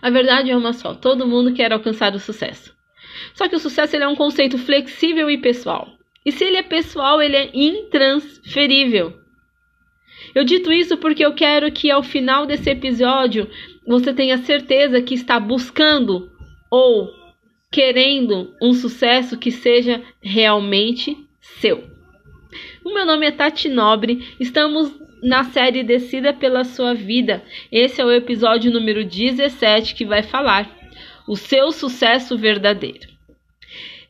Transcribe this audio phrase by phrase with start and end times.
[0.00, 2.74] A verdade é uma só: todo mundo quer alcançar o sucesso.
[3.34, 5.88] Só que o sucesso é um conceito flexível e pessoal.
[6.24, 9.14] E se ele é pessoal, ele é intransferível.
[10.34, 13.48] Eu dito isso porque eu quero que ao final desse episódio
[13.86, 16.30] você tenha certeza que está buscando
[16.70, 17.10] ou
[17.70, 21.84] querendo um sucesso que seja realmente seu.
[22.84, 27.42] O meu nome é Tati Nobre, estamos na série Decida pela Sua Vida.
[27.70, 30.70] Esse é o episódio número 17 que vai falar
[31.26, 33.08] o seu sucesso verdadeiro.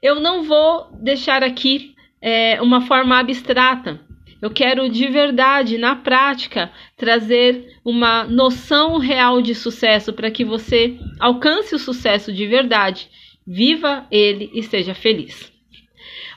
[0.02, 4.00] Eu não vou deixar aqui é, uma forma abstrata.
[4.40, 10.98] Eu quero de verdade, na prática, trazer uma noção real de sucesso para que você
[11.18, 13.08] alcance o sucesso de verdade,
[13.46, 15.50] viva ele e seja feliz.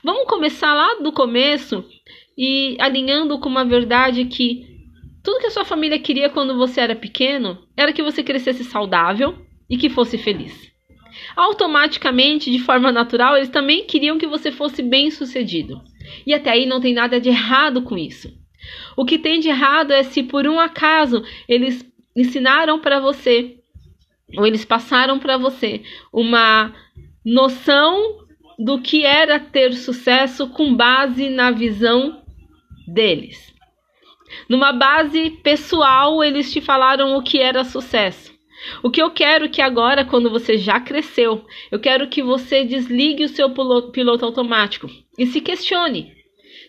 [0.02, 1.84] Vamos começar lá do começo
[2.42, 4.66] e alinhando com uma verdade que
[5.22, 9.36] tudo que a sua família queria quando você era pequeno era que você crescesse saudável
[9.68, 10.72] e que fosse feliz.
[11.36, 15.82] Automaticamente, de forma natural, eles também queriam que você fosse bem-sucedido.
[16.26, 18.32] E até aí não tem nada de errado com isso.
[18.96, 21.84] O que tem de errado é se por um acaso eles
[22.16, 23.58] ensinaram para você
[24.34, 26.72] ou eles passaram para você uma
[27.22, 28.24] noção
[28.58, 32.19] do que era ter sucesso com base na visão
[32.92, 33.54] deles.
[34.48, 38.32] Numa base pessoal, eles te falaram o que era sucesso.
[38.82, 43.24] O que eu quero que agora, quando você já cresceu, eu quero que você desligue
[43.24, 43.50] o seu
[43.90, 46.20] piloto automático e se questione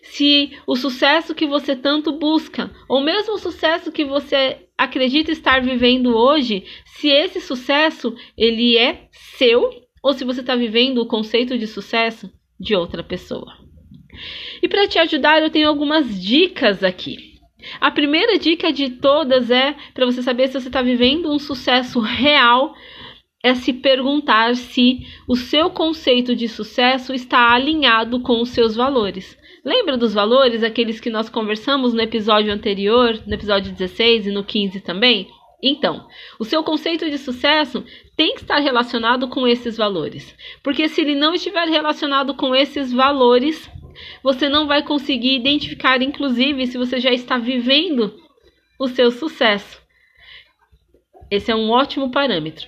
[0.01, 5.61] se o sucesso que você tanto busca, ou mesmo o sucesso que você acredita estar
[5.61, 9.69] vivendo hoje, se esse sucesso ele é seu
[10.03, 13.53] ou se você está vivendo o conceito de sucesso de outra pessoa.
[14.61, 17.31] E para te ajudar, eu tenho algumas dicas aqui.
[17.79, 21.99] A primeira dica de todas é para você saber se você está vivendo um sucesso
[21.99, 22.73] real,
[23.43, 29.37] é se perguntar se o seu conceito de sucesso está alinhado com os seus valores.
[29.63, 34.43] Lembra dos valores, aqueles que nós conversamos no episódio anterior, no episódio 16 e no
[34.43, 35.27] 15 também?
[35.63, 36.07] Então,
[36.39, 37.83] o seu conceito de sucesso
[38.17, 40.35] tem que estar relacionado com esses valores.
[40.63, 43.69] Porque se ele não estiver relacionado com esses valores,
[44.23, 48.13] você não vai conseguir identificar, inclusive, se você já está vivendo
[48.79, 49.81] o seu sucesso.
[51.29, 52.67] Esse é um ótimo parâmetro.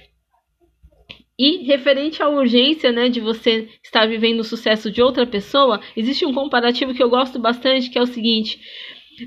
[1.38, 6.26] E referente à urgência, né, de você estar vivendo o sucesso de outra pessoa, existe
[6.26, 8.60] um comparativo que eu gosto bastante, que é o seguinte: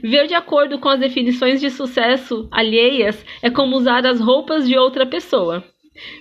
[0.02, 4.78] ver de acordo com as definições de sucesso alheias é como usar as roupas de
[4.78, 5.64] outra pessoa.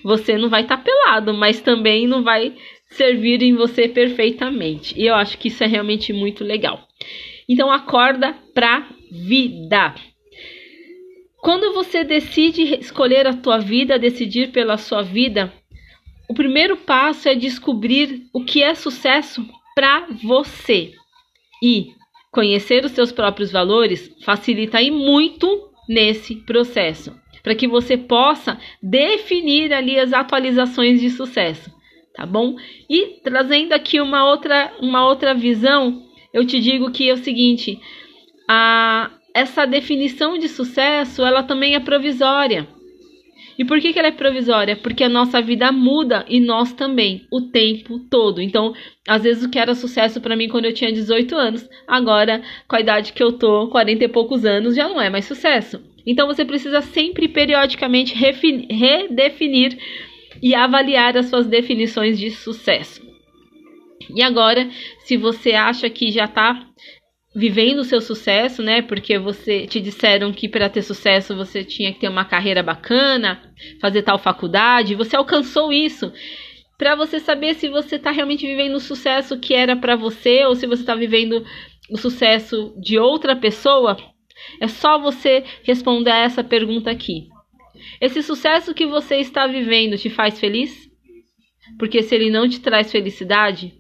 [0.04, 2.56] Você não vai estar tá pelado, mas também não vai
[2.88, 4.94] servir em você perfeitamente.
[5.00, 6.88] E eu acho que isso é realmente muito legal.
[7.48, 9.94] Então acorda pra vida.
[11.40, 15.54] Quando você decide escolher a tua vida, decidir pela sua vida,
[16.28, 20.94] o primeiro passo é descobrir o que é sucesso para você.
[21.62, 21.94] E
[22.32, 27.16] conhecer os seus próprios valores facilita aí muito nesse processo,
[27.46, 31.74] para que você possa definir ali as atualizações de sucesso
[32.16, 32.56] tá bom?
[32.90, 36.02] E trazendo aqui uma outra, uma outra visão,
[36.34, 37.80] eu te digo que é o seguinte,
[38.48, 42.68] a, essa definição de sucesso, ela também é provisória.
[43.58, 44.76] E por que, que ela é provisória?
[44.76, 48.42] Porque a nossa vida muda e nós também, o tempo todo.
[48.42, 48.74] Então,
[49.08, 52.76] às vezes o que era sucesso para mim quando eu tinha 18 anos, agora, com
[52.76, 55.82] a idade que eu tô, 40 e poucos anos, já não é mais sucesso.
[56.06, 59.78] Então, você precisa sempre, periodicamente, redefinir
[60.42, 63.02] e avaliar as suas definições de sucesso.
[64.14, 66.68] E agora, se você acha que já está
[67.36, 68.82] vivendo o seu sucesso, né?
[68.82, 73.54] Porque você te disseram que para ter sucesso você tinha que ter uma carreira bacana,
[73.82, 76.14] fazer tal faculdade, você alcançou isso.
[76.78, 80.56] Para você saber se você está realmente vivendo o sucesso que era para você ou
[80.56, 81.46] se você está vivendo
[81.90, 83.98] o sucesso de outra pessoa,
[84.60, 87.28] é só você responder a essa pergunta aqui.
[88.00, 90.90] Esse sucesso que você está vivendo te faz feliz?
[91.78, 93.74] Porque se ele não te traz felicidade,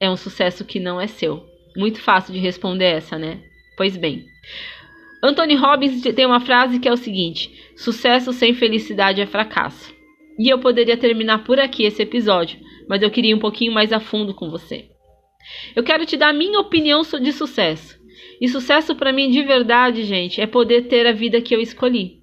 [0.00, 1.44] é um sucesso que não é seu.
[1.76, 3.40] Muito fácil de responder essa, né?
[3.76, 4.24] Pois bem.
[5.22, 9.94] Anthony Robbins tem uma frase que é o seguinte: sucesso sem felicidade é fracasso.
[10.38, 12.58] E eu poderia terminar por aqui esse episódio,
[12.88, 14.86] mas eu queria ir um pouquinho mais a fundo com você.
[15.76, 18.01] Eu quero te dar a minha opinião de sucesso.
[18.40, 22.22] E sucesso para mim de verdade, gente, é poder ter a vida que eu escolhi.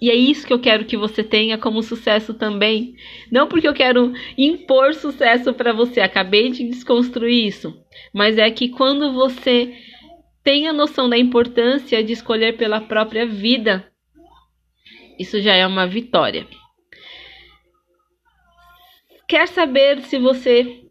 [0.00, 2.96] E é isso que eu quero que você tenha como sucesso também.
[3.30, 7.72] Não porque eu quero impor sucesso para você, acabei de desconstruir isso.
[8.12, 9.72] Mas é que quando você
[10.42, 13.88] tem a noção da importância de escolher pela própria vida,
[15.18, 16.48] isso já é uma vitória.
[19.28, 20.81] Quer saber se você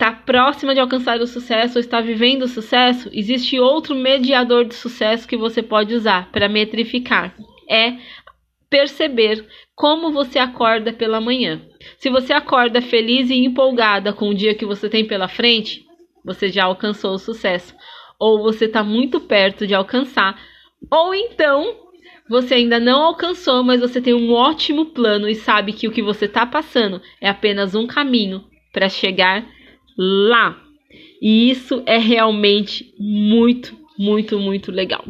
[0.00, 3.10] está próxima de alcançar o sucesso ou está vivendo o sucesso?
[3.12, 7.36] Existe outro mediador de sucesso que você pode usar para metrificar.
[7.68, 7.98] É
[8.70, 11.60] perceber como você acorda pela manhã.
[11.98, 15.84] Se você acorda feliz e empolgada com o dia que você tem pela frente,
[16.24, 17.74] você já alcançou o sucesso.
[18.18, 20.40] Ou você está muito perto de alcançar.
[20.90, 21.76] Ou então
[22.26, 26.00] você ainda não alcançou, mas você tem um ótimo plano e sabe que o que
[26.00, 29.44] você está passando é apenas um caminho para chegar
[30.02, 30.58] lá.
[31.20, 35.04] E isso é realmente muito, muito, muito legal.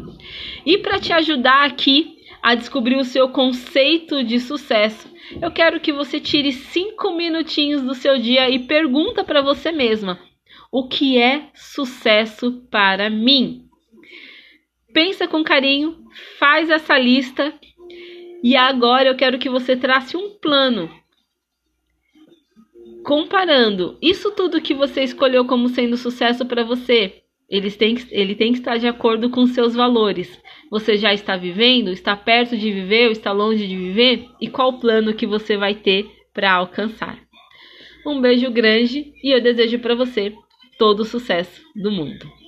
[0.65, 5.09] E para te ajudar aqui a descobrir o seu conceito de sucesso,
[5.41, 10.19] eu quero que você tire cinco minutinhos do seu dia e pergunta para você mesma:
[10.69, 13.63] o que é sucesso para mim?
[14.93, 16.03] Pensa com carinho,
[16.37, 17.53] faz essa lista
[18.43, 20.89] e agora eu quero que você trace um plano
[23.03, 27.21] comparando isso tudo que você escolheu como sendo sucesso para você.
[27.49, 30.41] Eles têm, ele tem que estar de acordo com seus valores.
[30.69, 31.89] Você já está vivendo?
[31.89, 34.25] Está perto de viver ou está longe de viver?
[34.39, 37.19] E qual plano que você vai ter para alcançar?
[38.07, 40.33] Um beijo grande e eu desejo para você
[40.79, 42.40] todo o sucesso do mundo.